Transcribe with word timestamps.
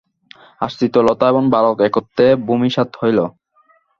আশ্রিত 0.61 0.95
লতা 1.07 1.25
এবং 1.29 1.43
বালক 1.53 1.77
একত্রে 1.87 2.25
ভূমিসাৎ 2.47 2.89
হইল। 3.01 3.19